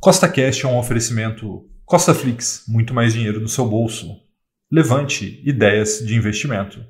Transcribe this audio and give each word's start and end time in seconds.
Costa 0.00 0.28
Cash 0.28 0.62
é 0.62 0.68
um 0.68 0.78
oferecimento 0.78 1.68
Costa 1.84 2.14
Flix, 2.14 2.62
muito 2.68 2.94
mais 2.94 3.14
dinheiro 3.14 3.40
no 3.40 3.48
seu 3.48 3.66
bolso. 3.66 4.16
Levante 4.70 5.42
ideias 5.44 5.98
de 5.98 6.14
investimento. 6.14 6.86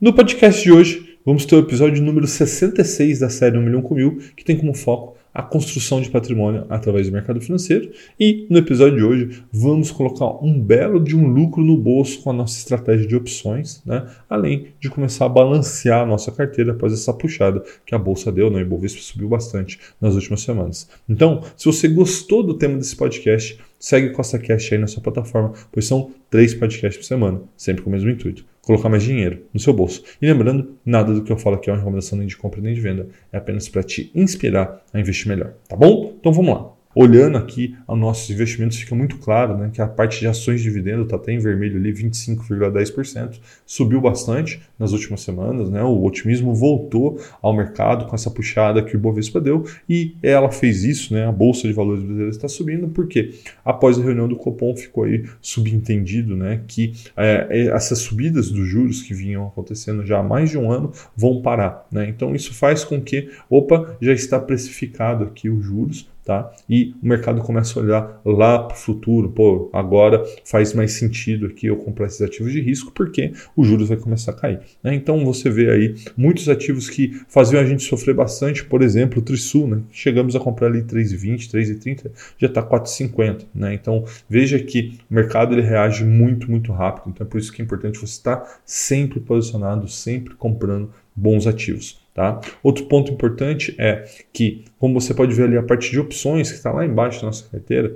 No 0.00 0.14
podcast 0.14 0.62
de 0.62 0.70
hoje, 0.70 1.18
vamos 1.26 1.44
ter 1.44 1.56
o 1.56 1.58
episódio 1.58 2.00
número 2.00 2.24
66 2.24 3.18
da 3.18 3.28
série 3.28 3.58
1 3.58 3.62
milhão 3.62 3.82
com 3.82 3.96
mil, 3.96 4.18
que 4.36 4.44
tem 4.44 4.56
como 4.56 4.74
foco 4.74 5.17
a 5.32 5.42
construção 5.42 6.00
de 6.00 6.10
patrimônio 6.10 6.64
através 6.68 7.06
do 7.06 7.12
mercado 7.12 7.40
financeiro. 7.40 7.90
E 8.18 8.46
no 8.50 8.58
episódio 8.58 8.98
de 8.98 9.04
hoje 9.04 9.42
vamos 9.52 9.90
colocar 9.90 10.44
um 10.44 10.60
belo 10.60 10.98
de 10.98 11.16
um 11.16 11.26
lucro 11.26 11.62
no 11.62 11.76
bolso 11.76 12.22
com 12.22 12.30
a 12.30 12.32
nossa 12.32 12.58
estratégia 12.58 13.06
de 13.06 13.16
opções, 13.16 13.82
né? 13.84 14.06
além 14.28 14.68
de 14.80 14.90
começar 14.90 15.26
a 15.26 15.28
balancear 15.28 16.02
a 16.02 16.06
nossa 16.06 16.32
carteira 16.32 16.72
após 16.72 16.92
essa 16.92 17.12
puxada 17.12 17.62
que 17.84 17.94
a 17.94 17.98
bolsa 17.98 18.32
deu, 18.32 18.50
né? 18.50 18.58
o 18.58 18.62
Ibovespa 18.62 19.00
subiu 19.00 19.28
bastante 19.28 19.78
nas 20.00 20.14
últimas 20.14 20.40
semanas. 20.40 20.88
Então, 21.08 21.42
se 21.56 21.66
você 21.66 21.88
gostou 21.88 22.42
do 22.42 22.54
tema 22.54 22.76
desse 22.76 22.96
podcast, 22.96 23.58
segue 23.78 24.10
Costa 24.10 24.38
Cash 24.38 24.72
aí 24.72 24.78
na 24.78 24.86
sua 24.86 25.02
plataforma, 25.02 25.52
pois 25.70 25.86
são 25.86 26.10
três 26.30 26.54
podcasts 26.54 26.96
por 26.96 27.06
semana, 27.06 27.40
sempre 27.56 27.82
com 27.82 27.90
o 27.90 27.92
mesmo 27.92 28.10
intuito 28.10 28.44
colocar 28.68 28.90
mais 28.90 29.02
dinheiro 29.02 29.46
no 29.52 29.58
seu 29.58 29.72
bolso. 29.72 30.04
E 30.20 30.26
lembrando, 30.26 30.76
nada 30.84 31.14
do 31.14 31.24
que 31.24 31.32
eu 31.32 31.38
falo 31.38 31.56
aqui 31.56 31.70
é 31.70 31.72
uma 31.72 31.78
recomendação 31.78 32.18
nem 32.18 32.26
de 32.26 32.36
compra 32.36 32.60
nem 32.60 32.74
de 32.74 32.80
venda, 32.80 33.08
é 33.32 33.38
apenas 33.38 33.66
para 33.66 33.82
te 33.82 34.12
inspirar 34.14 34.84
a 34.92 35.00
investir 35.00 35.26
melhor, 35.26 35.54
tá 35.66 35.74
bom? 35.74 36.14
Então 36.20 36.32
vamos 36.32 36.54
lá 36.54 36.77
olhando 36.98 37.38
aqui 37.38 37.76
nossos 37.88 38.28
investimentos, 38.28 38.76
fica 38.76 38.92
muito 38.92 39.18
claro 39.18 39.56
né, 39.56 39.70
que 39.72 39.80
a 39.80 39.86
parte 39.86 40.18
de 40.18 40.26
ações 40.26 40.60
de 40.60 40.68
dividendo 40.68 41.04
está 41.04 41.14
até 41.14 41.32
em 41.32 41.38
vermelho 41.38 41.76
ali, 41.76 41.92
25,10%, 41.92 43.38
subiu 43.64 44.00
bastante 44.00 44.60
nas 44.76 44.92
últimas 44.92 45.20
semanas, 45.20 45.70
né, 45.70 45.80
o 45.82 46.04
otimismo 46.04 46.52
voltou 46.52 47.20
ao 47.40 47.54
mercado 47.54 48.06
com 48.06 48.16
essa 48.16 48.28
puxada 48.30 48.82
que 48.82 48.96
o 48.96 48.98
Bovespa 48.98 49.40
deu 49.40 49.64
e 49.88 50.16
ela 50.20 50.50
fez 50.50 50.82
isso, 50.82 51.14
né, 51.14 51.24
a 51.24 51.30
Bolsa 51.30 51.68
de 51.68 51.72
Valores 51.72 52.02
brasileira 52.02 52.30
está 52.30 52.48
subindo, 52.48 52.88
porque 52.88 53.32
após 53.64 53.96
a 53.96 54.02
reunião 54.02 54.26
do 54.26 54.34
Copom 54.34 54.76
ficou 54.76 55.04
aí 55.04 55.24
subentendido 55.40 56.36
né, 56.36 56.62
que 56.66 56.94
é, 57.16 57.68
essas 57.68 58.00
subidas 58.00 58.50
dos 58.50 58.68
juros 58.68 59.02
que 59.02 59.14
vinham 59.14 59.46
acontecendo 59.46 60.04
já 60.04 60.18
há 60.18 60.22
mais 60.22 60.50
de 60.50 60.58
um 60.58 60.70
ano 60.70 60.90
vão 61.16 61.42
parar. 61.42 61.86
Né? 61.92 62.08
Então 62.08 62.34
isso 62.34 62.52
faz 62.52 62.82
com 62.82 63.00
que, 63.00 63.30
opa, 63.48 63.96
já 64.00 64.12
está 64.12 64.40
precificado 64.40 65.22
aqui 65.22 65.48
os 65.48 65.64
juros, 65.64 66.08
Tá? 66.28 66.52
E 66.68 66.94
o 67.02 67.08
mercado 67.08 67.40
começa 67.40 67.80
a 67.80 67.82
olhar 67.82 68.20
lá 68.22 68.58
para 68.58 68.76
o 68.76 68.78
futuro, 68.78 69.30
pô, 69.30 69.70
agora 69.72 70.22
faz 70.44 70.74
mais 70.74 70.92
sentido 70.92 71.46
aqui 71.46 71.68
eu 71.68 71.76
comprar 71.78 72.04
esses 72.04 72.20
ativos 72.20 72.52
de 72.52 72.60
risco 72.60 72.92
porque 72.92 73.32
os 73.56 73.66
juros 73.66 73.88
vai 73.88 73.96
começar 73.96 74.32
a 74.32 74.34
cair. 74.34 74.60
Né? 74.84 74.94
Então 74.94 75.24
você 75.24 75.48
vê 75.48 75.70
aí 75.70 75.94
muitos 76.14 76.46
ativos 76.50 76.90
que 76.90 77.18
faziam 77.28 77.62
a 77.62 77.64
gente 77.64 77.82
sofrer 77.82 78.14
bastante, 78.14 78.62
por 78.62 78.82
exemplo, 78.82 79.20
o 79.20 79.22
Trisul, 79.22 79.68
né? 79.68 79.80
chegamos 79.90 80.36
a 80.36 80.38
comprar 80.38 80.66
ali 80.66 80.82
3,20, 80.82 81.50
3,30, 81.50 82.10
já 82.36 82.46
está 82.46 82.62
4,50. 82.62 83.46
Né? 83.54 83.72
Então 83.72 84.04
veja 84.28 84.58
que 84.58 84.98
o 85.10 85.14
mercado 85.14 85.54
ele 85.54 85.62
reage 85.62 86.04
muito, 86.04 86.50
muito 86.50 86.72
rápido. 86.72 87.08
Então 87.08 87.26
é 87.26 87.30
por 87.30 87.38
isso 87.38 87.50
que 87.50 87.62
é 87.62 87.64
importante 87.64 87.98
você 87.98 88.04
estar 88.04 88.60
sempre 88.66 89.18
posicionado, 89.18 89.88
sempre 89.88 90.34
comprando 90.34 90.90
bons 91.16 91.46
ativos. 91.46 92.06
Tá? 92.18 92.40
Outro 92.64 92.86
ponto 92.86 93.12
importante 93.12 93.76
é 93.78 94.04
que, 94.32 94.64
como 94.76 95.00
você 95.00 95.14
pode 95.14 95.32
ver 95.34 95.44
ali 95.44 95.56
a 95.56 95.62
parte 95.62 95.88
de 95.88 96.00
opções 96.00 96.50
que 96.50 96.56
está 96.56 96.72
lá 96.72 96.84
embaixo 96.84 97.20
da 97.20 97.26
nossa 97.26 97.48
carteira, 97.48 97.94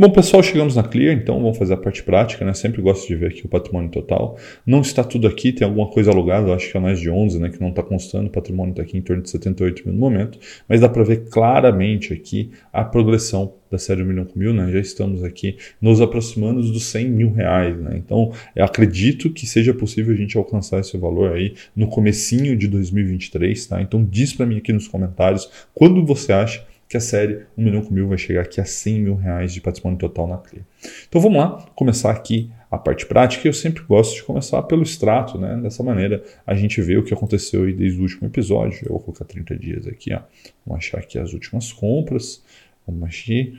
Bom, 0.00 0.10
pessoal, 0.10 0.44
chegamos 0.44 0.76
na 0.76 0.84
Clear, 0.84 1.12
então 1.12 1.42
vamos 1.42 1.58
fazer 1.58 1.74
a 1.74 1.76
parte 1.76 2.04
prática, 2.04 2.44
né? 2.44 2.54
Sempre 2.54 2.80
gosto 2.80 3.08
de 3.08 3.16
ver 3.16 3.32
aqui 3.32 3.44
o 3.44 3.48
patrimônio 3.48 3.90
total. 3.90 4.38
Não 4.64 4.80
está 4.80 5.02
tudo 5.02 5.26
aqui, 5.26 5.52
tem 5.52 5.66
alguma 5.66 5.88
coisa 5.88 6.12
alugada, 6.12 6.54
acho 6.54 6.70
que 6.70 6.76
é 6.76 6.80
mais 6.80 7.00
de 7.00 7.10
11, 7.10 7.40
né? 7.40 7.50
Que 7.50 7.60
não 7.60 7.70
está 7.70 7.82
constando, 7.82 8.28
o 8.28 8.30
patrimônio 8.30 8.70
está 8.70 8.82
aqui 8.82 8.96
em 8.96 9.02
torno 9.02 9.24
de 9.24 9.30
78 9.30 9.82
mil 9.84 9.92
no 9.92 9.98
momento, 9.98 10.38
mas 10.68 10.80
dá 10.80 10.88
para 10.88 11.02
ver 11.02 11.28
claramente 11.28 12.12
aqui 12.12 12.52
a 12.72 12.84
progressão 12.84 13.54
da 13.68 13.76
série 13.76 14.04
1 14.04 14.06
milhão 14.06 14.24
com 14.24 14.38
mil, 14.38 14.54
né? 14.54 14.70
Já 14.70 14.78
estamos 14.78 15.24
aqui 15.24 15.56
nos 15.82 16.00
aproximando 16.00 16.62
dos 16.62 16.84
100 16.84 17.08
mil 17.10 17.32
reais, 17.32 17.76
né? 17.76 17.96
Então, 17.96 18.30
acredito 18.56 19.30
que 19.30 19.48
seja 19.48 19.74
possível 19.74 20.14
a 20.14 20.16
gente 20.16 20.38
alcançar 20.38 20.78
esse 20.78 20.96
valor 20.96 21.32
aí 21.32 21.54
no 21.74 21.88
comecinho 21.88 22.56
de 22.56 22.68
2023, 22.68 23.66
tá? 23.66 23.82
Então, 23.82 24.04
diz 24.08 24.32
para 24.32 24.46
mim 24.46 24.58
aqui 24.58 24.72
nos 24.72 24.86
comentários 24.86 25.50
quando 25.74 26.06
você 26.06 26.32
acha 26.32 26.64
que 26.88 26.96
a 26.96 27.00
série 27.00 27.44
1 27.56 27.62
milhão 27.62 27.82
com 27.82 27.92
mil 27.92 28.08
vai 28.08 28.16
chegar 28.16 28.42
aqui 28.42 28.60
a 28.60 28.64
100 28.64 29.00
mil 29.00 29.14
reais 29.14 29.52
de 29.52 29.60
patrimônio 29.60 29.98
total 29.98 30.26
na 30.26 30.38
CLIA. 30.38 30.66
Então 31.08 31.20
vamos 31.20 31.38
lá, 31.38 31.66
começar 31.74 32.10
aqui 32.10 32.50
a 32.70 32.78
parte 32.78 33.04
prática. 33.06 33.46
Eu 33.46 33.52
sempre 33.52 33.82
gosto 33.82 34.14
de 34.14 34.22
começar 34.22 34.62
pelo 34.62 34.82
extrato, 34.82 35.38
né? 35.38 35.58
Dessa 35.62 35.82
maneira 35.82 36.22
a 36.46 36.54
gente 36.54 36.80
vê 36.80 36.96
o 36.96 37.02
que 37.02 37.12
aconteceu 37.12 37.64
aí 37.64 37.74
desde 37.74 37.98
o 37.98 38.02
último 38.02 38.26
episódio. 38.26 38.80
Eu 38.84 38.92
vou 38.92 39.00
colocar 39.00 39.24
30 39.24 39.56
dias 39.56 39.86
aqui, 39.86 40.14
ó. 40.14 40.20
Vamos 40.66 40.84
achar 40.84 40.98
aqui 40.98 41.18
as 41.18 41.34
últimas 41.34 41.72
compras. 41.72 42.42
Vamos 42.86 43.06
aqui, 43.06 43.58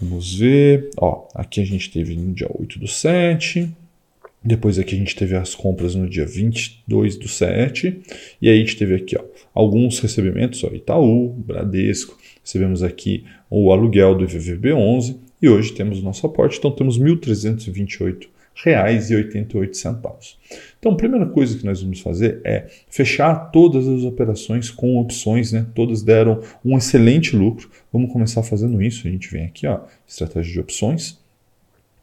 vamos 0.00 0.38
ver. 0.38 0.88
Ó, 0.96 1.28
aqui 1.34 1.60
a 1.60 1.66
gente 1.66 1.90
teve 1.90 2.16
no 2.16 2.32
dia 2.32 2.48
8 2.50 2.78
do 2.78 2.88
7. 2.88 3.70
Depois 4.44 4.78
aqui 4.78 4.94
a 4.94 4.98
gente 4.98 5.16
teve 5.16 5.34
as 5.34 5.54
compras 5.54 5.94
no 5.94 6.08
dia 6.08 6.26
22 6.26 7.16
do 7.16 7.26
7. 7.26 8.02
E 8.42 8.48
aí 8.48 8.56
a 8.56 8.60
gente 8.60 8.76
teve 8.76 8.94
aqui 8.94 9.16
ó, 9.16 9.24
alguns 9.54 9.98
recebimentos, 10.00 10.62
ó, 10.62 10.68
Itaú, 10.68 11.30
Bradesco. 11.30 12.18
Recebemos 12.42 12.82
aqui 12.82 13.24
o 13.48 13.72
aluguel 13.72 14.14
do 14.14 14.26
IVVB11 14.26 15.16
e 15.40 15.48
hoje 15.48 15.72
temos 15.72 15.98
o 15.98 16.02
nosso 16.02 16.26
aporte. 16.26 16.58
Então 16.58 16.70
temos 16.70 16.98
1.328 16.98 18.28
reais 18.54 19.10
e 19.10 19.16
88 19.16 19.76
centavos. 19.76 20.38
Então, 20.78 20.92
a 20.92 20.96
primeira 20.96 21.26
coisa 21.26 21.58
que 21.58 21.64
nós 21.64 21.82
vamos 21.82 22.00
fazer 22.00 22.40
é 22.44 22.66
fechar 22.88 23.50
todas 23.50 23.88
as 23.88 24.04
operações 24.04 24.70
com 24.70 24.96
opções, 24.98 25.50
né? 25.50 25.66
Todas 25.74 26.02
deram 26.02 26.40
um 26.64 26.76
excelente 26.76 27.34
lucro. 27.34 27.68
Vamos 27.92 28.12
começar 28.12 28.42
fazendo 28.42 28.80
isso. 28.80 29.08
A 29.08 29.10
gente 29.10 29.28
vem 29.30 29.46
aqui, 29.46 29.66
ó, 29.66 29.80
estratégia 30.06 30.52
de 30.52 30.60
opções. 30.60 31.18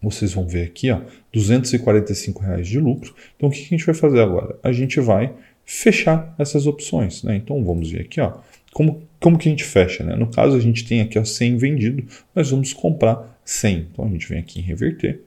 Vocês 0.01 0.33
vão 0.33 0.48
ver 0.48 0.63
aqui, 0.63 0.89
ó, 0.89 1.01
245 1.31 2.42
reais 2.42 2.68
de 2.68 2.80
lucro. 2.80 3.13
Então, 3.36 3.50
o 3.50 3.51
que 3.51 3.62
a 3.62 3.65
gente 3.65 3.86
vai 3.86 3.94
fazer 3.94 4.19
agora? 4.19 4.57
A 4.63 4.71
gente 4.71 5.00
vai 5.00 5.33
fechar 5.65 6.33
essas 6.39 6.65
opções, 6.65 7.24
né? 7.24 7.36
Então, 7.36 7.63
vamos 7.63 7.92
ver 7.92 8.01
aqui, 8.01 8.19
ó, 8.19 8.39
como, 8.74 9.03
como 9.19 9.38
que 9.38 9.48
a 9.48 9.51
gente 9.51 9.63
fecha, 9.63 10.03
né? 10.03 10.15
No 10.15 10.27
caso, 10.27 10.56
a 10.56 10.59
gente 10.59 10.86
tem 10.86 11.01
aqui, 11.01 11.19
ó, 11.19 11.24
100 11.24 11.57
vendido, 11.57 12.06
nós 12.33 12.50
vamos 12.50 12.74
comprar 12.74 13.39
100. 13.45 13.88
Então, 13.92 14.06
a 14.06 14.09
gente 14.09 14.27
vem 14.27 14.39
aqui 14.39 14.59
em 14.59 14.63
reverter 14.63 15.21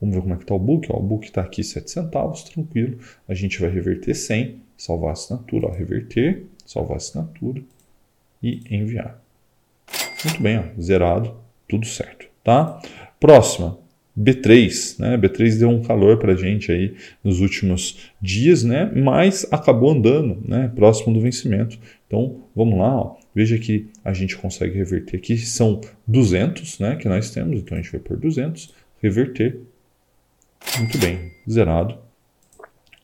Vamos 0.00 0.14
ver 0.14 0.22
como 0.22 0.34
é 0.34 0.36
que 0.36 0.44
está 0.44 0.54
o 0.54 0.58
book. 0.58 0.88
Ó, 0.90 0.98
o 0.98 1.02
book 1.02 1.26
está 1.26 1.40
aqui 1.40 1.62
7 1.64 1.90
centavos, 1.90 2.42
tranquilo. 2.44 2.98
A 3.28 3.34
gente 3.34 3.60
vai 3.60 3.70
reverter 3.70 4.14
100, 4.14 4.60
salvar 4.76 5.10
a 5.10 5.12
assinatura, 5.12 5.68
ó, 5.68 5.70
reverter, 5.70 6.44
salvar 6.64 6.94
a 6.94 6.96
assinatura 6.96 7.62
e 8.42 8.60
enviar. 8.70 9.20
Muito 10.24 10.42
bem, 10.42 10.58
ó, 10.58 10.80
zerado, 10.80 11.34
tudo 11.68 11.86
certo, 11.86 12.26
tá? 12.42 12.80
Próxima, 13.18 13.78
B3, 14.18 14.98
né? 14.98 15.18
B3 15.18 15.58
deu 15.58 15.68
um 15.68 15.82
calor 15.82 16.18
para 16.18 16.32
a 16.32 16.36
gente 16.36 16.72
aí 16.72 16.94
nos 17.22 17.40
últimos 17.40 18.10
dias, 18.20 18.64
né? 18.64 18.90
Mas 18.94 19.46
acabou 19.52 19.90
andando, 19.90 20.42
né? 20.46 20.72
Próximo 20.74 21.12
do 21.12 21.20
vencimento. 21.20 21.78
Então, 22.06 22.44
vamos 22.54 22.78
lá, 22.78 22.96
ó. 22.96 23.16
Veja 23.34 23.58
que 23.58 23.88
a 24.02 24.14
gente 24.14 24.36
consegue 24.36 24.78
reverter 24.78 25.18
aqui, 25.18 25.36
são 25.36 25.80
200, 26.06 26.78
né? 26.78 26.96
Que 26.96 27.08
nós 27.08 27.30
temos, 27.30 27.60
então 27.60 27.76
a 27.76 27.80
gente 27.82 27.92
vai 27.92 28.00
por 28.00 28.16
200, 28.16 28.74
reverter, 29.02 29.60
muito 30.78 30.96
bem, 30.98 31.32
zerado. 31.48 31.98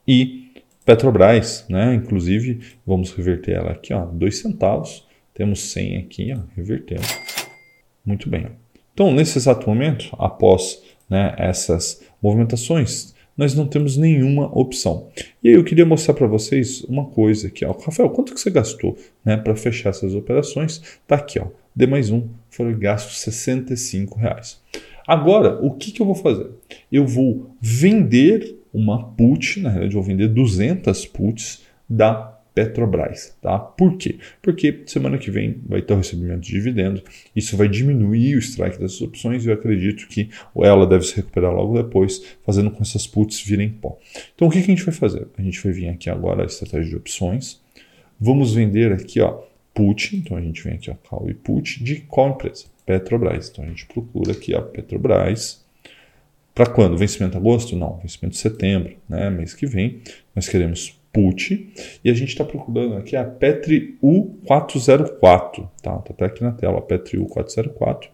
E 0.09 0.51
Petrobras, 0.85 1.67
né? 1.69 1.95
Inclusive, 1.95 2.61
vamos 2.87 3.13
reverter 3.13 3.53
ela 3.53 3.73
aqui, 3.73 3.93
ó, 3.93 4.07
2 4.07 4.39
centavos. 4.39 5.07
Temos 5.35 5.61
100 5.61 5.99
aqui, 5.99 6.33
ó, 6.35 6.41
revertendo. 6.57 7.03
Muito 8.05 8.29
bem. 8.29 8.47
Então, 8.93 9.13
nesse 9.13 9.39
exato 9.39 9.69
momento, 9.69 10.09
após 10.19 10.83
né, 11.13 11.35
essas 11.37 12.01
movimentações, 12.23 13.15
nós 13.37 13.55
não 13.55 13.67
temos 13.67 13.99
nenhuma 13.99 14.47
opção. 14.59 15.09
E 15.45 15.51
aí 15.51 15.55
eu 15.55 15.63
queria 15.63 15.85
mostrar 15.85 16.15
para 16.15 16.27
vocês 16.27 16.83
uma 16.85 17.05
coisa 17.05 17.49
aqui. 17.49 17.67
Ó. 17.67 17.73
Rafael, 17.73 18.09
quanto 18.09 18.33
que 18.33 18.41
você 18.41 18.51
gastou 18.51 18.97
né, 19.23 19.37
para 19.37 19.55
fechar 19.55 19.91
essas 19.91 20.15
operações? 20.15 20.81
Está 21.03 21.17
aqui, 21.17 21.39
ó. 21.39 21.49
D 21.77 21.87
mais 21.87 22.09
um, 22.11 22.29
foram 22.49 22.79
gastos 22.79 23.21
65 23.21 24.19
reais. 24.19 24.59
Agora, 25.07 25.59
o 25.63 25.73
que, 25.73 25.93
que 25.93 26.01
eu 26.01 26.07
vou 26.07 26.15
fazer? 26.15 26.49
Eu 26.91 27.07
vou 27.07 27.51
vender 27.61 28.59
uma 28.73 29.05
put, 29.05 29.61
na 29.61 29.69
realidade, 29.69 29.95
eu 29.95 30.03
vou 30.03 30.09
vender 30.09 30.29
200 30.29 31.05
puts 31.07 31.63
da 31.89 32.32
Petrobras, 32.55 33.37
tá? 33.41 33.59
Por 33.59 33.97
quê? 33.97 34.19
Porque 34.43 34.83
semana 34.87 35.17
que 35.17 35.31
vem 35.31 35.61
vai 35.67 35.81
ter 35.81 35.95
o 35.95 35.97
recebimento 35.97 36.41
de 36.41 36.53
dividendo, 36.53 37.03
isso 37.35 37.57
vai 37.57 37.69
diminuir 37.69 38.37
o 38.37 38.39
strike 38.39 38.79
dessas 38.79 39.01
opções 39.01 39.45
e 39.45 39.49
eu 39.49 39.55
acredito 39.55 40.07
que 40.07 40.29
ela 40.57 40.87
deve 40.87 41.05
se 41.05 41.17
recuperar 41.17 41.53
logo 41.53 41.81
depois, 41.81 42.23
fazendo 42.45 42.71
com 42.71 42.77
que 42.77 42.83
essas 42.83 43.07
puts 43.07 43.41
virem 43.41 43.71
pó. 43.71 43.99
Então 44.35 44.49
o 44.49 44.51
que, 44.51 44.63
que 44.63 44.71
a 44.71 44.75
gente 44.75 44.85
vai 44.85 44.95
fazer? 44.95 45.27
A 45.37 45.43
gente 45.43 45.63
vai 45.63 45.73
vir 45.73 45.89
aqui 45.89 46.11
agora 46.11 46.43
a 46.43 46.47
estratégia 46.47 46.91
de 46.91 46.97
opções, 46.97 47.61
vamos 48.21 48.55
vender 48.55 48.93
aqui, 48.93 49.21
ó, 49.21 49.43
put, 49.75 50.15
então 50.15 50.37
a 50.37 50.41
gente 50.41 50.63
vem 50.63 50.75
aqui, 50.75 50.91
ó, 50.91 50.95
call 50.95 51.31
e 51.31 51.35
put 51.35 51.83
de 51.83 51.97
qual 52.03 52.31
empresa? 52.31 52.67
Petrobras. 52.85 53.49
Então 53.49 53.65
a 53.65 53.69
gente 53.69 53.87
procura 53.87 54.33
aqui 54.33 54.55
a 54.55 54.61
Petrobras. 54.61 55.65
Para 56.55 56.67
quando? 56.67 56.99
Vencimento 56.99 57.37
agosto? 57.37 57.75
Não, 57.75 57.97
vencimento 57.99 58.37
setembro, 58.37 58.97
né? 59.09 59.31
mês 59.31 59.55
que 59.55 59.67
vem. 59.67 60.03
Nós 60.37 60.49
queremos 60.49 61.01
put 61.13 61.73
e 62.03 62.11
a 62.11 62.15
gente 62.15 62.31
está 62.31 62.45
procurando 62.45 62.97
aqui 62.97 63.15
a 63.15 63.25
Petri 63.25 63.99
U404, 64.03 65.69
tá? 65.83 65.97
Tá 65.99 66.11
até 66.11 66.25
aqui 66.25 66.43
na 66.43 66.53
tela, 66.53 66.79
a 66.79 66.83
Petri 66.83 67.19
U404, 67.19 68.09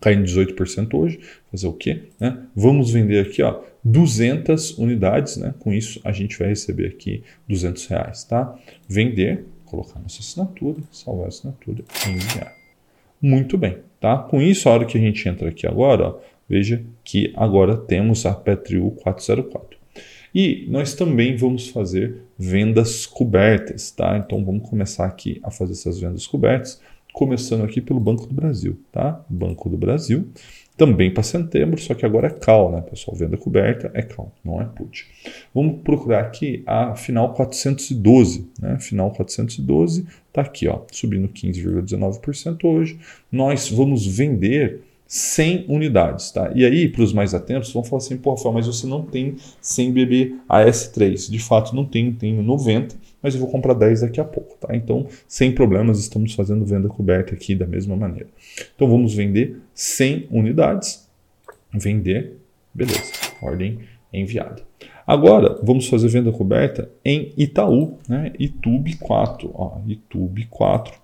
caindo 0.00 0.24
18% 0.24 0.94
hoje. 0.94 1.20
Fazer 1.50 1.66
o 1.66 1.72
quê? 1.72 2.04
Né? 2.18 2.38
Vamos 2.54 2.90
vender 2.90 3.20
aqui, 3.20 3.42
ó, 3.42 3.60
200 3.84 4.78
unidades, 4.78 5.36
né? 5.36 5.54
Com 5.58 5.72
isso 5.72 6.00
a 6.04 6.12
gente 6.12 6.38
vai 6.38 6.48
receber 6.48 6.88
aqui 6.88 7.22
200 7.48 7.86
reais, 7.86 8.24
tá? 8.24 8.58
Vender, 8.88 9.44
colocar 9.66 10.00
nossa 10.00 10.20
assinatura, 10.20 10.78
salvar 10.90 11.26
a 11.26 11.28
assinatura 11.28 11.84
e 12.06 12.10
enviar. 12.10 12.52
Muito 13.20 13.56
bem, 13.56 13.78
tá? 14.00 14.18
Com 14.18 14.40
isso, 14.40 14.68
a 14.68 14.72
hora 14.72 14.84
que 14.84 14.96
a 14.96 15.00
gente 15.00 15.28
entra 15.28 15.48
aqui 15.48 15.66
agora, 15.66 16.08
ó, 16.08 16.18
veja 16.48 16.84
que 17.02 17.32
agora 17.36 17.76
temos 17.76 18.24
a 18.26 18.34
Petriu 18.34 18.90
404. 19.02 19.83
E 20.34 20.66
nós 20.68 20.94
também 20.94 21.36
vamos 21.36 21.68
fazer 21.68 22.22
vendas 22.38 23.06
cobertas, 23.06 23.90
tá? 23.90 24.18
Então 24.18 24.44
vamos 24.44 24.68
começar 24.68 25.06
aqui 25.06 25.40
a 25.42 25.50
fazer 25.50 25.72
essas 25.72 26.00
vendas 26.00 26.26
cobertas, 26.26 26.80
começando 27.12 27.62
aqui 27.62 27.80
pelo 27.80 28.00
Banco 28.00 28.26
do 28.26 28.34
Brasil, 28.34 28.76
tá? 28.90 29.24
Banco 29.28 29.68
do 29.68 29.76
Brasil 29.76 30.26
também 30.76 31.12
para 31.12 31.22
setembro, 31.22 31.80
só 31.80 31.94
que 31.94 32.04
agora 32.04 32.26
é 32.26 32.30
call, 32.30 32.72
né, 32.72 32.80
pessoal? 32.80 33.16
Venda 33.16 33.36
coberta 33.36 33.90
é 33.94 34.02
call, 34.02 34.32
não 34.44 34.60
é 34.60 34.64
put. 34.64 35.06
Vamos 35.54 35.80
procurar 35.82 36.20
aqui 36.20 36.64
a 36.66 36.96
final 36.96 37.32
412, 37.32 38.48
né? 38.60 38.78
Final 38.80 39.12
412 39.12 40.04
está 40.28 40.42
aqui, 40.42 40.66
ó, 40.66 40.80
subindo 40.90 41.28
15,19% 41.28 42.64
hoje. 42.64 42.98
Nós 43.30 43.70
vamos 43.70 44.04
vender 44.04 44.82
100 45.06 45.66
unidades, 45.68 46.30
tá? 46.30 46.50
E 46.54 46.64
aí, 46.64 46.88
para 46.88 47.02
os 47.02 47.12
mais 47.12 47.34
atentos, 47.34 47.72
vão 47.72 47.84
falar 47.84 47.98
assim, 47.98 48.18
Rafael, 48.24 48.52
mas 48.52 48.66
você 48.66 48.86
não 48.86 49.02
tem 49.02 49.36
100 49.60 49.92
BB 49.92 50.34
AS3. 50.48 51.30
De 51.30 51.38
fato, 51.38 51.74
não 51.74 51.84
tenho, 51.84 52.14
tenho 52.14 52.42
90, 52.42 52.96
mas 53.22 53.34
eu 53.34 53.40
vou 53.40 53.50
comprar 53.50 53.74
10 53.74 54.00
daqui 54.00 54.20
a 54.20 54.24
pouco, 54.24 54.56
tá? 54.58 54.74
Então, 54.74 55.06
sem 55.28 55.52
problemas, 55.52 56.00
estamos 56.00 56.34
fazendo 56.34 56.64
venda 56.64 56.88
coberta 56.88 57.34
aqui 57.34 57.54
da 57.54 57.66
mesma 57.66 57.96
maneira. 57.96 58.28
Então, 58.74 58.88
vamos 58.88 59.14
vender 59.14 59.60
100 59.74 60.28
unidades, 60.30 61.08
vender, 61.72 62.38
beleza, 62.72 63.12
ordem 63.40 63.80
enviada. 64.12 64.62
Agora, 65.06 65.60
vamos 65.62 65.86
fazer 65.86 66.08
venda 66.08 66.32
coberta 66.32 66.90
em 67.04 67.32
Itaú, 67.36 67.98
né? 68.08 68.32
Itube 68.38 68.96
4, 68.96 69.50
ó, 69.54 69.78
Itube 69.86 70.46
4, 70.46 70.94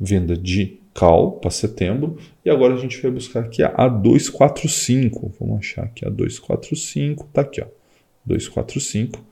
venda 0.00 0.36
de 0.36 0.80
cal 0.96 1.32
para 1.32 1.50
setembro. 1.50 2.16
E 2.44 2.50
agora 2.50 2.74
a 2.74 2.78
gente 2.78 3.00
vai 3.00 3.10
buscar 3.10 3.40
aqui 3.40 3.62
a 3.62 3.88
245. 3.88 5.32
Vamos 5.38 5.58
achar 5.58 5.84
aqui 5.84 6.06
a 6.06 6.10
245. 6.10 7.28
Tá 7.32 7.42
aqui, 7.42 7.60
ó. 7.60 7.66
245. 8.24 9.24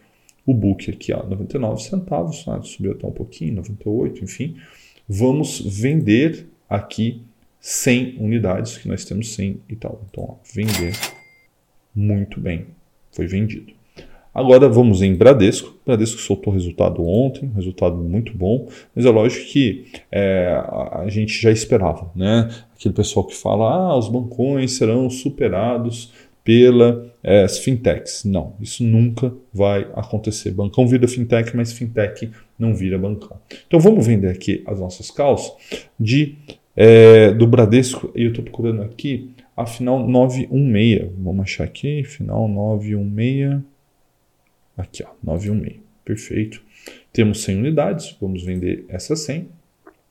O 0.47 0.53
book 0.53 0.91
aqui, 0.91 1.13
ó, 1.13 1.25
99 1.27 1.83
centavos. 1.83 2.45
Ah, 2.47 2.61
subiu 2.63 2.93
até 2.93 3.07
um 3.07 3.13
pouquinho, 3.13 3.55
98, 3.55 4.23
enfim. 4.23 4.57
Vamos 5.09 5.61
vender 5.61 6.47
aqui 6.69 7.23
100 7.61 8.19
unidades, 8.21 8.77
que 8.77 8.87
nós 8.87 9.05
temos 9.07 9.35
100 9.35 9.61
e 9.69 9.77
tal. 9.77 10.05
Então, 10.11 10.25
ó, 10.25 10.37
vender. 10.55 10.95
Muito 11.95 12.41
bem. 12.41 12.67
Foi 13.11 13.27
vendido. 13.27 13.73
Agora 14.35 14.69
vamos 14.69 15.01
em 15.01 15.15
Bradesco. 15.15 15.75
Bradesco 15.87 16.21
soltou 16.21 16.53
resultado 16.53 17.07
ontem, 17.07 17.51
resultado 17.55 17.97
muito 17.97 18.37
bom, 18.37 18.67
mas 18.95 19.07
é 19.07 19.11
lógico 19.11 19.47
que 19.47 19.87
é, 20.11 20.61
a 20.93 21.05
gente 21.09 21.41
já 21.41 21.53
esperava, 21.53 22.11
né? 22.17 22.51
Aquele 22.75 22.95
pessoal 22.95 23.25
que 23.25 23.37
fala, 23.37 23.71
ah, 23.71 23.97
os 23.97 24.09
bancões 24.09 24.73
serão 24.73 25.09
superados 25.09 26.13
pelas 26.43 27.07
é, 27.23 27.49
fintechs. 27.49 28.25
Não, 28.25 28.55
isso 28.61 28.85
nunca 28.85 29.33
vai 29.53 29.89
acontecer. 29.95 30.51
Bancão 30.51 30.87
vira 30.87 31.09
fintech, 31.09 31.57
mas 31.57 31.73
fintech 31.73 32.31
não 32.59 32.75
vira 32.75 32.99
bancão. 32.99 33.39
Então 33.67 33.81
vamos 33.81 34.07
vender 34.07 34.29
aqui 34.29 34.63
as 34.67 34.79
nossas 34.81 35.11
calças 35.11 35.53
de 35.99 36.37
é, 36.77 37.33
do 37.33 37.47
Bradesco, 37.47 38.11
e 38.15 38.25
eu 38.25 38.31
estou 38.31 38.45
procurando 38.45 38.83
aqui 38.83 39.31
a 39.57 39.65
final 39.65 40.07
916. 40.07 41.13
Vamos 41.17 41.43
achar 41.43 41.65
aqui, 41.65 42.03
final 42.05 42.49
916. 42.49 43.74
Aqui, 44.77 45.05
ó, 45.05 45.11
916. 45.23 45.85
Perfeito. 46.05 46.63
Temos 47.13 47.43
100 47.43 47.59
unidades, 47.59 48.17
vamos 48.21 48.43
vender 48.43 48.85
essas 48.89 49.21
100. 49.21 49.49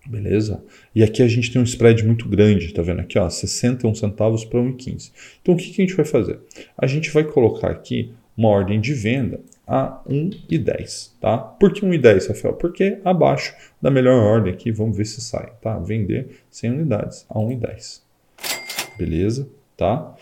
Beleza? 0.05 0.61
E 0.93 1.01
aqui 1.01 1.21
a 1.21 1.27
gente 1.27 1.49
tem 1.49 1.61
um 1.61 1.63
spread 1.63 2.05
muito 2.05 2.27
grande, 2.27 2.73
tá 2.73 2.81
vendo 2.81 2.99
aqui, 2.99 3.17
ó, 3.17 3.29
61 3.29 3.95
centavos 3.95 4.43
para 4.43 4.59
1,15. 4.59 5.11
Então 5.41 5.53
o 5.53 5.57
que, 5.57 5.71
que 5.71 5.81
a 5.81 5.85
gente 5.85 5.95
vai 5.95 6.05
fazer? 6.05 6.39
A 6.77 6.85
gente 6.87 7.09
vai 7.11 7.23
colocar 7.23 7.69
aqui 7.69 8.11
uma 8.35 8.49
ordem 8.49 8.81
de 8.81 8.93
venda 8.93 9.39
a 9.65 10.01
1,10, 10.09 11.11
tá? 11.21 11.37
Por 11.37 11.71
que 11.71 11.85
1,10, 11.85 12.27
Rafael? 12.27 12.53
Porque 12.55 12.99
abaixo 13.05 13.55
da 13.81 13.89
melhor 13.89 14.21
ordem 14.21 14.51
aqui, 14.51 14.71
vamos 14.71 14.97
ver 14.97 15.05
se 15.05 15.21
sai, 15.21 15.53
tá? 15.61 15.79
Vender 15.79 16.41
100 16.49 16.71
unidades 16.71 17.25
a 17.29 17.35
1,10. 17.35 18.01
Beleza? 18.97 19.47
Tá? 19.77 20.13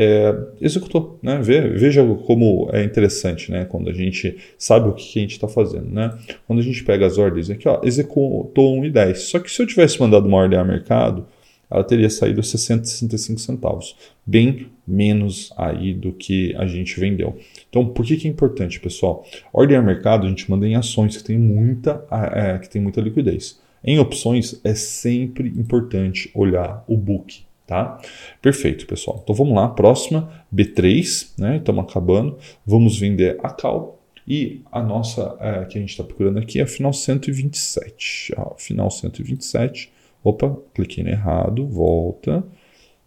É, 0.00 0.32
executou. 0.60 1.18
Né? 1.20 1.40
Veja 1.42 2.04
como 2.24 2.70
é 2.72 2.84
interessante 2.84 3.50
né? 3.50 3.64
quando 3.64 3.90
a 3.90 3.92
gente 3.92 4.36
sabe 4.56 4.88
o 4.88 4.92
que 4.92 5.18
a 5.18 5.22
gente 5.22 5.32
está 5.32 5.48
fazendo. 5.48 5.90
Né? 5.90 6.16
Quando 6.46 6.60
a 6.60 6.62
gente 6.62 6.84
pega 6.84 7.04
as 7.04 7.18
ordens 7.18 7.50
aqui, 7.50 7.68
ó, 7.68 7.80
executou 7.82 8.76
1,10. 8.80 9.16
Só 9.16 9.40
que 9.40 9.50
se 9.50 9.60
eu 9.60 9.66
tivesse 9.66 10.00
mandado 10.00 10.28
uma 10.28 10.38
ordem 10.38 10.56
a 10.56 10.62
mercado, 10.62 11.26
ela 11.68 11.82
teria 11.82 12.08
saído 12.08 12.40
60, 12.42 12.84
65 12.84 13.40
centavos, 13.40 13.96
bem 14.24 14.68
menos 14.86 15.52
aí 15.56 15.92
do 15.92 16.12
que 16.12 16.54
a 16.56 16.64
gente 16.64 16.98
vendeu. 16.98 17.36
Então, 17.68 17.84
por 17.84 18.06
que, 18.06 18.16
que 18.16 18.28
é 18.28 18.30
importante, 18.30 18.80
pessoal? 18.80 19.26
Ordem 19.52 19.76
a 19.76 19.82
mercado 19.82 20.26
a 20.26 20.30
gente 20.30 20.48
manda 20.48 20.66
em 20.66 20.76
ações 20.76 21.16
que 21.16 21.24
tem 21.24 21.36
muita, 21.36 22.06
é, 22.32 22.56
que 22.58 22.70
tem 22.70 22.80
muita 22.80 23.00
liquidez. 23.00 23.60
Em 23.84 23.98
opções 23.98 24.60
é 24.64 24.74
sempre 24.74 25.48
importante 25.48 26.30
olhar 26.34 26.84
o 26.88 26.96
book, 26.96 27.42
Tá? 27.68 28.00
Perfeito, 28.40 28.86
pessoal. 28.86 29.20
Então 29.22 29.34
vamos 29.34 29.54
lá, 29.54 29.68
próxima, 29.68 30.42
B3, 30.52 31.32
né? 31.38 31.58
Estamos 31.58 31.84
acabando. 31.84 32.38
Vamos 32.64 32.98
vender 32.98 33.38
a 33.42 33.50
Cal. 33.50 34.00
E 34.26 34.62
a 34.72 34.82
nossa 34.82 35.36
é, 35.38 35.66
que 35.66 35.76
a 35.76 35.80
gente 35.82 35.90
está 35.90 36.02
procurando 36.02 36.38
aqui 36.38 36.60
é 36.60 36.62
a 36.62 36.66
final 36.66 36.94
127. 36.94 38.32
Ó, 38.38 38.54
final 38.56 38.90
127. 38.90 39.92
Opa, 40.24 40.56
cliquei 40.74 41.04
no 41.04 41.10
errado, 41.10 41.66
volta. 41.66 42.42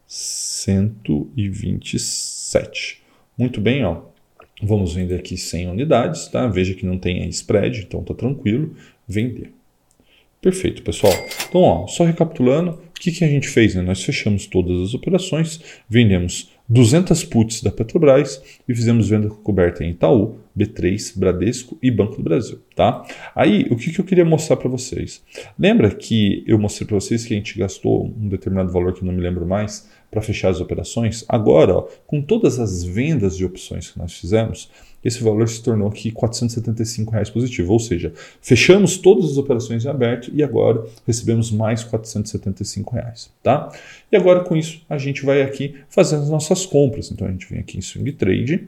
127. 0.05 3.01
Muito 3.35 3.59
bem, 3.59 3.83
ó. 3.83 4.03
Vamos 4.61 4.93
vender 4.93 5.15
aqui 5.15 5.37
100 5.37 5.69
unidades, 5.69 6.27
tá? 6.27 6.45
Veja 6.45 6.75
que 6.75 6.85
não 6.85 6.99
tem 6.99 7.27
spread, 7.29 7.81
então 7.81 8.03
tá 8.03 8.13
tranquilo. 8.13 8.75
Vender. 9.07 9.51
Perfeito, 10.41 10.81
pessoal. 10.81 11.13
Então, 11.47 11.61
ó, 11.61 11.87
só 11.87 12.03
recapitulando, 12.03 12.79
que, 13.01 13.11
que 13.11 13.25
a 13.25 13.27
gente 13.27 13.47
fez? 13.47 13.73
Né? 13.73 13.81
Nós 13.81 14.03
fechamos 14.03 14.45
todas 14.45 14.79
as 14.79 14.93
operações, 14.93 15.59
vendemos 15.89 16.51
200 16.69 17.23
puts 17.23 17.63
da 17.63 17.71
Petrobras 17.71 18.41
e 18.69 18.75
fizemos 18.75 19.09
venda 19.09 19.27
coberta 19.27 19.83
em 19.83 19.89
Itaú, 19.89 20.37
B3, 20.55 21.17
Bradesco 21.17 21.79
e 21.81 21.89
Banco 21.89 22.17
do 22.17 22.21
Brasil. 22.21 22.59
Tá? 22.75 23.03
Aí, 23.35 23.65
o 23.71 23.75
que, 23.75 23.91
que 23.91 23.99
eu 23.99 24.05
queria 24.05 24.23
mostrar 24.23 24.55
para 24.55 24.69
vocês? 24.69 25.23
Lembra 25.57 25.89
que 25.89 26.43
eu 26.45 26.59
mostrei 26.59 26.87
para 26.87 26.99
vocês 26.99 27.25
que 27.25 27.33
a 27.33 27.37
gente 27.37 27.57
gastou 27.57 28.05
um 28.05 28.29
determinado 28.29 28.71
valor 28.71 28.93
que 28.93 29.01
eu 29.01 29.07
não 29.07 29.13
me 29.13 29.21
lembro 29.21 29.47
mais 29.47 29.89
para 30.11 30.21
fechar 30.21 30.49
as 30.49 30.61
operações? 30.61 31.25
Agora, 31.27 31.77
ó, 31.77 31.87
com 32.05 32.21
todas 32.21 32.59
as 32.59 32.83
vendas 32.83 33.35
de 33.35 33.43
opções 33.43 33.89
que 33.89 33.97
nós 33.97 34.13
fizemos, 34.13 34.69
esse 35.03 35.23
valor 35.23 35.47
se 35.49 35.61
tornou 35.61 35.87
aqui 35.87 36.11
475 36.11 37.11
reais 37.11 37.29
positivo. 37.29 37.73
Ou 37.73 37.79
seja, 37.79 38.13
fechamos 38.41 38.97
todas 38.97 39.31
as 39.31 39.37
operações 39.37 39.85
em 39.85 39.89
aberto 39.89 40.31
e 40.33 40.43
agora 40.43 40.85
recebemos 41.05 41.51
mais 41.51 41.83
475 41.83 42.95
reais, 42.95 43.31
tá? 43.41 43.71
E 44.11 44.15
agora 44.15 44.41
com 44.41 44.55
isso 44.55 44.81
a 44.89 44.97
gente 44.97 45.25
vai 45.25 45.41
aqui 45.41 45.75
fazer 45.89 46.17
as 46.17 46.29
nossas 46.29 46.65
compras. 46.65 47.11
Então 47.11 47.27
a 47.27 47.31
gente 47.31 47.47
vem 47.49 47.59
aqui 47.59 47.77
em 47.77 47.81
Swing 47.81 48.11
Trade, 48.13 48.67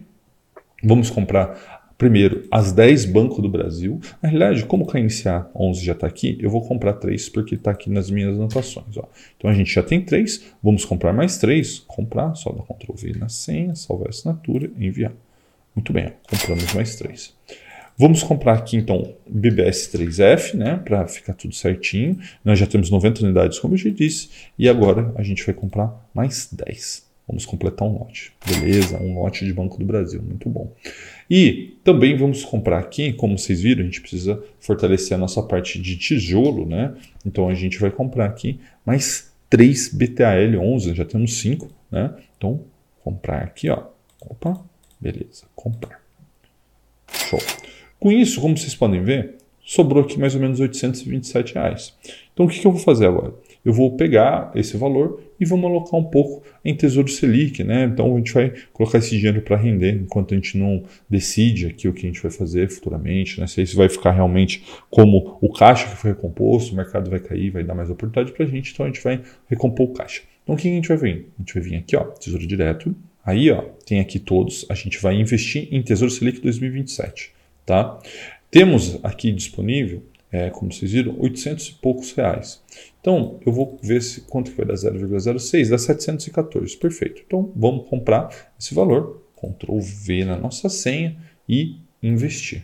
vamos 0.84 1.10
comprar 1.10 1.82
Primeiro, 2.04 2.46
as 2.52 2.74
10 2.74 3.06
Banco 3.06 3.42
do 3.42 3.48
Brasil. 3.48 4.00
Na 4.22 4.28
realidade, 4.28 4.66
como 4.66 4.86
KNCA 4.86 5.50
11 5.56 5.86
já 5.86 5.94
está 5.94 6.06
aqui, 6.06 6.38
eu 6.42 6.50
vou 6.50 6.62
comprar 6.62 6.94
3 6.94 7.30
porque 7.30 7.56
está 7.56 7.72
aqui 7.72 7.90
nas 7.90 8.10
minhas 8.10 8.36
anotações. 8.36 8.98
Ó. 8.98 9.08
Então 9.38 9.50
a 9.50 9.54
gente 9.54 9.74
já 9.74 9.82
tem 9.82 10.02
3, 10.02 10.54
vamos 10.62 10.84
comprar 10.84 11.14
mais 11.14 11.38
3. 11.38 11.80
Comprar, 11.88 12.36
só 12.36 12.52
dar 12.52 12.64
Ctrl 12.64 12.94
V 12.94 13.14
na 13.18 13.30
senha, 13.30 13.74
salvar 13.76 14.08
a 14.08 14.10
assinatura 14.10 14.70
enviar. 14.78 15.14
Muito 15.76 15.92
bem, 15.92 16.14
compramos 16.30 16.74
mais 16.74 16.96
três. 16.96 17.34
Vamos 17.98 18.24
comprar 18.24 18.54
aqui 18.54 18.76
então 18.78 19.16
BBS 19.30 19.90
3F, 19.96 20.56
né, 20.56 20.78
para 20.84 21.08
ficar 21.08 21.34
tudo 21.34 21.54
certinho. 21.54 22.20
Nós 22.44 22.58
já 22.58 22.66
temos 22.66 22.90
90 22.90 23.24
unidades, 23.24 23.60
como 23.60 23.76
eu 23.76 23.78
já 23.78 23.90
disse, 23.90 24.30
e 24.58 24.68
agora 24.68 25.14
a 25.16 25.24
gente 25.24 25.46
vai 25.46 25.54
comprar 25.54 26.10
mais 26.14 26.50
10. 26.52 27.04
Vamos 27.28 27.46
completar 27.46 27.88
um 27.88 27.98
lote. 28.00 28.34
Beleza, 28.46 28.98
um 28.98 29.20
lote 29.22 29.46
de 29.46 29.54
Banco 29.54 29.78
do 29.78 29.86
Brasil, 29.86 30.22
muito 30.22 30.50
bom. 30.50 30.74
E 31.30 31.78
também 31.84 32.18
vamos 32.18 32.44
comprar 32.44 32.80
aqui, 32.80 33.14
como 33.14 33.38
vocês 33.38 33.62
viram, 33.62 33.82
a 33.82 33.86
gente 33.86 34.02
precisa 34.02 34.44
fortalecer 34.60 35.16
a 35.16 35.20
nossa 35.20 35.42
parte 35.42 35.80
de 35.80 35.96
tijolo, 35.96 36.66
né? 36.66 36.94
Então 37.26 37.48
a 37.48 37.54
gente 37.54 37.80
vai 37.80 37.92
comprar 37.92 38.26
aqui 38.26 38.60
mais 38.86 39.32
3 39.50 39.94
BTAL 39.94 40.60
11, 40.60 40.96
já 40.96 41.06
temos 41.06 41.38
5, 41.38 41.70
né? 41.90 42.14
Então, 42.38 42.66
comprar 43.04 43.44
aqui, 43.44 43.70
ó. 43.70 43.84
Opa, 44.20 44.62
Beleza, 45.04 45.44
comprar. 45.54 46.00
Show. 47.12 47.40
Com 48.00 48.10
isso, 48.10 48.40
como 48.40 48.58
vocês 48.58 48.74
podem 48.74 49.04
ver, 49.04 49.36
sobrou 49.62 50.02
aqui 50.02 50.18
mais 50.18 50.34
ou 50.34 50.40
menos 50.40 50.62
827 50.62 51.56
reais. 51.56 51.94
Então 52.34 52.46
o 52.46 52.50
que, 52.50 52.58
que 52.58 52.66
eu 52.66 52.72
vou 52.72 52.80
fazer 52.80 53.08
agora? 53.08 53.34
Eu 53.66 53.74
vou 53.74 53.98
pegar 53.98 54.50
esse 54.56 54.78
valor 54.78 55.22
e 55.38 55.44
vamos 55.44 55.66
alocar 55.66 56.00
um 56.00 56.06
pouco 56.06 56.42
em 56.64 56.74
Tesouro 56.74 57.10
Selic, 57.10 57.66
né? 57.66 57.84
Então 57.84 58.16
a 58.16 58.18
gente 58.18 58.34
vai 58.34 58.54
colocar 58.72 59.00
esse 59.00 59.10
dinheiro 59.18 59.42
para 59.42 59.58
render 59.58 59.92
enquanto 59.92 60.34
a 60.34 60.38
gente 60.38 60.58
não 60.58 60.84
decide 61.10 61.68
aqui 61.68 61.90
o 61.90 61.94
que 61.94 62.06
a 62.06 62.10
gente 62.10 62.22
vai 62.22 62.32
fazer 62.32 62.70
futuramente, 62.70 63.42
né? 63.42 63.48
Se 63.48 63.62
isso 63.62 63.76
vai 63.76 63.90
ficar 63.90 64.12
realmente 64.12 64.64
como 64.90 65.38
o 65.42 65.52
caixa 65.52 65.90
que 65.90 65.98
foi 65.98 66.12
recomposto, 66.12 66.72
o 66.72 66.78
mercado 66.78 67.10
vai 67.10 67.20
cair, 67.20 67.50
vai 67.50 67.66
dar 67.66 67.76
mais 67.76 67.90
oportunidade 67.90 68.32
para 68.32 68.46
a 68.46 68.48
gente, 68.48 68.72
então 68.72 68.86
a 68.86 68.90
gente 68.90 69.04
vai 69.04 69.22
recompor 69.50 69.90
o 69.90 69.94
caixa. 69.94 70.22
Então 70.44 70.56
o 70.56 70.58
que 70.58 70.70
a 70.70 70.72
gente 70.72 70.88
vai 70.88 70.96
vir? 70.96 71.28
A 71.38 71.42
gente 71.42 71.54
vai 71.54 71.64
vir 71.64 71.76
aqui, 71.76 71.98
ó, 71.98 72.04
Tesouro 72.06 72.48
Direto, 72.48 72.96
Aí, 73.26 73.50
ó, 73.52 73.62
tem 73.86 74.00
aqui 74.00 74.20
todos. 74.20 74.66
A 74.70 74.74
gente 74.74 75.00
vai 75.00 75.16
investir 75.16 75.68
em 75.72 75.82
Tesouro 75.82 76.14
Selic 76.14 76.42
2027, 76.42 77.32
tá? 77.66 78.00
Temos 78.52 79.00
aqui 79.04 79.32
disponível, 79.32 80.04
é, 80.32 80.50
como 80.50 80.72
vocês 80.72 80.92
viram, 80.92 81.16
800 81.20 81.68
e 81.68 81.74
poucos 81.76 82.12
reais. 82.12 82.62
Então, 83.00 83.40
eu 83.46 83.52
vou 83.52 83.80
ver 83.82 84.02
se 84.02 84.22
quanto 84.22 84.52
que 84.52 84.58
vai 84.58 84.66
dar 84.66 84.76
0,06, 84.76 85.70
dá 85.70 85.78
714, 85.78 86.78
perfeito. 86.78 87.22
Então, 87.26 87.52
vamos 87.56 87.88
comprar 87.90 88.30
esse 88.60 88.74
valor, 88.74 89.24
Ctrl 89.36 89.80
V 89.80 90.26
na 90.26 90.38
nossa 90.38 90.70
senha 90.70 91.18
e 91.48 91.78
investir. 92.02 92.64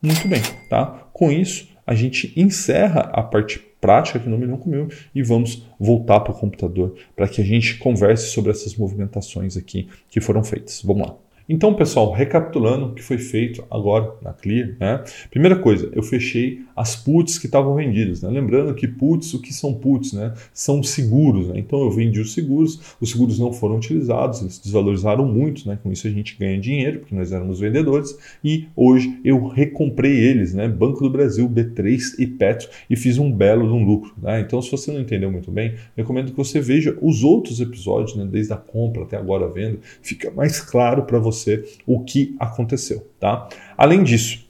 Muito 0.00 0.26
bem, 0.26 0.42
tá? 0.68 1.08
Com 1.12 1.30
isso, 1.30 1.68
a 1.86 1.94
gente 1.94 2.32
encerra 2.36 3.00
a 3.12 3.22
parte 3.22 3.71
prática 3.82 4.18
aqui 4.18 4.28
no 4.28 4.38
Milhão 4.38 4.56
com 4.56 4.70
Mil 4.70 4.88
e 5.12 5.22
vamos 5.24 5.66
voltar 5.78 6.20
para 6.20 6.32
o 6.32 6.38
computador 6.38 6.94
para 7.16 7.26
que 7.26 7.42
a 7.42 7.44
gente 7.44 7.78
converse 7.78 8.28
sobre 8.28 8.52
essas 8.52 8.76
movimentações 8.76 9.56
aqui 9.56 9.88
que 10.08 10.20
foram 10.20 10.44
feitas. 10.44 10.80
Vamos 10.82 11.08
lá. 11.08 11.16
Então, 11.48 11.74
pessoal, 11.74 12.12
recapitulando 12.12 12.86
o 12.86 12.94
que 12.94 13.02
foi 13.02 13.18
feito 13.18 13.64
agora 13.68 14.14
na 14.22 14.32
Clear, 14.32 14.76
né? 14.78 15.02
Primeira 15.28 15.56
coisa, 15.56 15.90
eu 15.92 16.02
fechei 16.02 16.60
as 16.74 16.96
puts 16.96 17.38
que 17.38 17.46
estavam 17.46 17.74
vendidas, 17.74 18.22
né? 18.22 18.30
Lembrando 18.30 18.74
que 18.74 18.86
puts, 18.88 19.34
o 19.34 19.40
que 19.40 19.52
são 19.52 19.74
puts, 19.74 20.12
né? 20.12 20.32
São 20.52 20.82
seguros, 20.82 21.48
né? 21.48 21.58
Então 21.58 21.80
eu 21.80 21.90
vendi 21.90 22.20
os 22.20 22.32
seguros, 22.32 22.80
os 23.00 23.10
seguros 23.10 23.38
não 23.38 23.52
foram 23.52 23.76
utilizados, 23.76 24.40
eles 24.40 24.58
desvalorizaram 24.58 25.26
muito, 25.26 25.68
né? 25.68 25.78
Com 25.82 25.92
isso 25.92 26.06
a 26.06 26.10
gente 26.10 26.36
ganha 26.38 26.58
dinheiro, 26.60 27.00
porque 27.00 27.14
nós 27.14 27.32
éramos 27.32 27.60
vendedores, 27.60 28.16
e 28.42 28.66
hoje 28.74 29.18
eu 29.24 29.46
recomprei 29.46 30.12
eles, 30.12 30.54
né? 30.54 30.68
Banco 30.68 31.02
do 31.02 31.10
Brasil, 31.10 31.48
B3 31.48 32.18
e 32.18 32.26
Petro, 32.26 32.68
e 32.88 32.96
fiz 32.96 33.18
um 33.18 33.30
belo 33.30 33.72
um 33.72 33.84
lucro, 33.84 34.14
né? 34.20 34.40
Então, 34.40 34.60
se 34.60 34.70
você 34.70 34.90
não 34.92 35.00
entendeu 35.00 35.30
muito 35.30 35.50
bem, 35.50 35.74
recomendo 35.96 36.30
que 36.30 36.36
você 36.36 36.60
veja 36.60 36.96
os 37.00 37.22
outros 37.22 37.60
episódios, 37.60 38.16
né? 38.16 38.26
Desde 38.30 38.52
a 38.52 38.56
compra 38.56 39.02
até 39.02 39.16
agora 39.16 39.46
a 39.46 39.48
venda, 39.48 39.78
fica 40.00 40.30
mais 40.30 40.60
claro 40.60 41.04
para 41.04 41.18
você 41.18 41.42
você 41.42 41.64
o 41.86 42.04
que 42.04 42.36
aconteceu. 42.38 43.06
Tá? 43.18 43.48
Além 43.76 44.02
disso, 44.02 44.46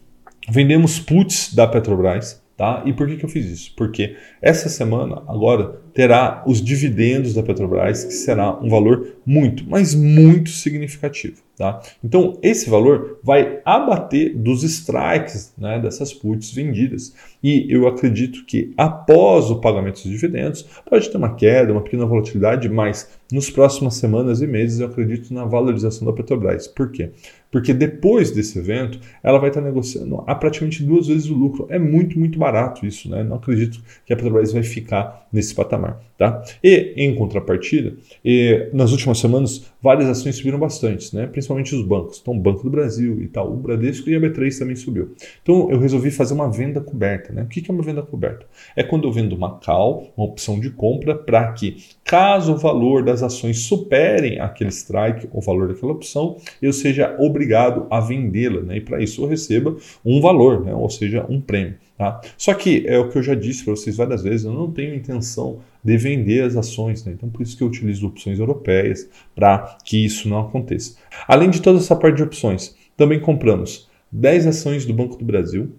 vendemos 0.48 0.98
puts 0.98 1.54
da 1.54 1.66
Petrobras. 1.66 2.42
Tá? 2.56 2.82
E 2.86 2.92
por 2.92 3.08
que, 3.08 3.16
que 3.16 3.24
eu 3.24 3.28
fiz 3.28 3.46
isso? 3.46 3.74
Porque 3.76 4.16
essa 4.40 4.68
semana 4.68 5.22
agora 5.26 5.81
terá 5.94 6.42
os 6.46 6.62
dividendos 6.62 7.34
da 7.34 7.42
Petrobras, 7.42 8.04
que 8.04 8.12
será 8.12 8.58
um 8.58 8.68
valor 8.68 9.16
muito, 9.24 9.64
mas 9.68 9.94
muito 9.94 10.50
significativo. 10.50 11.42
Tá? 11.56 11.80
Então, 12.02 12.38
esse 12.42 12.68
valor 12.68 13.20
vai 13.22 13.60
abater 13.64 14.34
dos 14.34 14.62
strikes 14.62 15.52
né, 15.56 15.78
dessas 15.78 16.12
puts 16.12 16.52
vendidas. 16.52 17.14
E 17.42 17.66
eu 17.68 17.86
acredito 17.86 18.44
que 18.46 18.72
após 18.76 19.50
o 19.50 19.60
pagamento 19.60 20.02
dos 20.02 20.10
dividendos, 20.10 20.62
pode 20.88 21.10
ter 21.10 21.16
uma 21.16 21.34
queda, 21.34 21.70
uma 21.70 21.82
pequena 21.82 22.06
volatilidade, 22.06 22.68
mas 22.68 23.08
nos 23.30 23.50
próximas 23.50 23.94
semanas 23.94 24.40
e 24.40 24.46
meses 24.46 24.80
eu 24.80 24.86
acredito 24.86 25.32
na 25.32 25.44
valorização 25.44 26.06
da 26.06 26.12
Petrobras. 26.12 26.66
Por 26.66 26.90
quê? 26.90 27.10
Porque 27.50 27.74
depois 27.74 28.30
desse 28.30 28.58
evento, 28.58 28.98
ela 29.22 29.38
vai 29.38 29.50
estar 29.50 29.60
negociando 29.60 30.24
a 30.26 30.34
praticamente 30.34 30.82
duas 30.82 31.06
vezes 31.06 31.28
o 31.28 31.34
lucro. 31.34 31.66
É 31.68 31.78
muito, 31.78 32.18
muito 32.18 32.38
barato 32.38 32.86
isso. 32.86 33.10
Né? 33.10 33.22
Não 33.22 33.36
acredito 33.36 33.78
que 34.06 34.12
a 34.12 34.16
Petrobras 34.16 34.52
vai 34.52 34.62
ficar 34.62 35.28
nesse 35.30 35.54
patamar 35.54 35.81
patamar. 35.82 36.00
Tá? 36.16 36.40
E, 36.62 36.92
em 36.96 37.16
contrapartida, 37.16 37.94
e, 38.24 38.68
nas 38.72 38.92
últimas 38.92 39.18
semanas, 39.18 39.66
várias 39.82 40.08
ações 40.08 40.36
subiram 40.36 40.58
bastante, 40.58 41.14
né? 41.16 41.26
principalmente 41.26 41.74
os 41.74 41.84
bancos. 41.84 42.20
Então, 42.22 42.34
o 42.34 42.38
Banco 42.38 42.62
do 42.62 42.70
Brasil, 42.70 43.20
Itaú, 43.20 43.56
Bradesco 43.56 44.08
e 44.08 44.14
a 44.14 44.20
B3 44.20 44.56
também 44.56 44.76
subiu. 44.76 45.14
Então, 45.42 45.68
eu 45.68 45.80
resolvi 45.80 46.12
fazer 46.12 46.34
uma 46.34 46.48
venda 46.48 46.80
coberta. 46.80 47.32
Né? 47.32 47.42
O 47.42 47.46
que 47.46 47.64
é 47.68 47.74
uma 47.74 47.82
venda 47.82 48.02
coberta? 48.02 48.46
É 48.76 48.84
quando 48.84 49.08
eu 49.08 49.12
vendo 49.12 49.34
uma 49.34 49.58
call, 49.58 50.12
uma 50.16 50.26
opção 50.26 50.60
de 50.60 50.70
compra, 50.70 51.16
para 51.16 51.52
que, 51.54 51.78
caso 52.04 52.54
o 52.54 52.56
valor 52.56 53.02
das 53.02 53.20
ações 53.24 53.58
superem 53.58 54.38
aquele 54.38 54.70
strike, 54.70 55.28
o 55.32 55.40
valor 55.40 55.66
daquela 55.66 55.90
opção, 55.90 56.36
eu 56.60 56.72
seja 56.72 57.16
obrigado 57.18 57.88
a 57.90 57.98
vendê-la. 57.98 58.60
Né? 58.60 58.76
E 58.76 58.80
para 58.80 59.02
isso 59.02 59.24
eu 59.24 59.26
receba 59.26 59.74
um 60.04 60.20
valor, 60.20 60.64
né? 60.64 60.72
ou 60.72 60.88
seja, 60.88 61.26
um 61.28 61.40
prêmio. 61.40 61.74
Tá? 61.98 62.20
Só 62.36 62.54
que 62.54 62.84
é 62.86 62.98
o 62.98 63.08
que 63.08 63.18
eu 63.18 63.22
já 63.22 63.34
disse 63.34 63.64
para 63.64 63.76
vocês 63.76 63.96
várias 63.96 64.22
vezes, 64.22 64.44
eu 64.44 64.52
não 64.52 64.70
tenho 64.70 64.94
intenção 64.94 65.60
de 65.84 65.96
vender 65.96 66.42
as 66.44 66.56
ações, 66.56 67.04
né? 67.04 67.12
então 67.12 67.28
por 67.28 67.42
isso 67.42 67.56
que 67.56 67.62
eu 67.62 67.68
utilizo 67.68 68.06
opções 68.06 68.38
europeias 68.38 69.08
para 69.34 69.76
que 69.84 70.04
isso 70.04 70.28
não 70.28 70.40
aconteça. 70.40 70.96
Além 71.26 71.50
de 71.50 71.60
toda 71.60 71.78
essa 71.78 71.96
parte 71.96 72.16
de 72.16 72.22
opções, 72.22 72.76
também 72.96 73.18
compramos 73.18 73.88
10 74.10 74.46
ações 74.46 74.84
do 74.84 74.94
Banco 74.94 75.16
do 75.16 75.24
Brasil, 75.24 75.72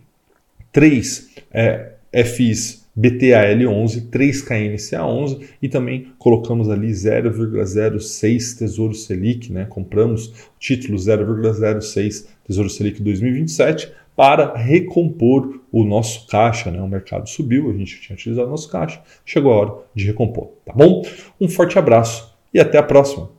3 0.71 1.35
é, 1.51 1.93
FIs 2.25 2.83
BTAL11, 2.97 4.09
3 4.11 4.45
KNCA11 4.45 5.41
e 5.61 5.67
também 5.67 6.13
colocamos 6.19 6.69
ali 6.69 6.91
0,06 6.91 8.57
Tesouro 8.57 8.93
Selic, 8.93 9.51
né? 9.51 9.65
compramos 9.65 10.31
título 10.59 10.97
0,06 10.97 12.27
Tesouro 12.45 12.69
Selic 12.69 13.01
2027 13.01 13.91
para 14.15 14.55
recompor 14.55 15.61
o 15.71 15.83
nosso 15.83 16.27
caixa. 16.27 16.69
Né? 16.71 16.81
O 16.81 16.87
mercado 16.87 17.27
subiu, 17.27 17.69
a 17.69 17.73
gente 17.73 17.99
tinha 18.01 18.15
utilizado 18.15 18.49
nosso 18.49 18.69
caixa, 18.69 19.01
chegou 19.25 19.51
a 19.51 19.55
hora 19.55 19.73
de 19.93 20.05
recompor. 20.05 20.49
Tá 20.65 20.73
bom? 20.73 21.01
Um 21.39 21.47
forte 21.47 21.77
abraço 21.79 22.33
e 22.53 22.59
até 22.59 22.77
a 22.77 22.83
próxima! 22.83 23.29